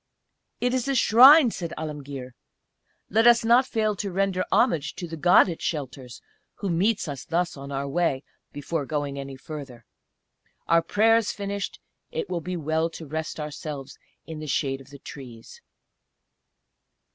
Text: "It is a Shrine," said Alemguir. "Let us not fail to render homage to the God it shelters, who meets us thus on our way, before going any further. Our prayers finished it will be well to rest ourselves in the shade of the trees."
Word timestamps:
"It 0.59 0.73
is 0.73 0.87
a 0.87 0.95
Shrine," 0.95 1.51
said 1.51 1.75
Alemguir. 1.77 2.33
"Let 3.11 3.27
us 3.27 3.45
not 3.45 3.67
fail 3.67 3.95
to 3.97 4.11
render 4.11 4.43
homage 4.51 4.95
to 4.95 5.07
the 5.07 5.15
God 5.15 5.47
it 5.47 5.61
shelters, 5.61 6.23
who 6.55 6.71
meets 6.71 7.07
us 7.07 7.23
thus 7.23 7.55
on 7.55 7.71
our 7.71 7.87
way, 7.87 8.23
before 8.51 8.87
going 8.87 9.19
any 9.19 9.35
further. 9.35 9.85
Our 10.67 10.81
prayers 10.81 11.31
finished 11.31 11.79
it 12.09 12.31
will 12.31 12.41
be 12.41 12.57
well 12.57 12.89
to 12.89 13.05
rest 13.05 13.39
ourselves 13.39 13.99
in 14.25 14.39
the 14.39 14.47
shade 14.47 14.81
of 14.81 14.89
the 14.89 14.97
trees." 14.97 15.61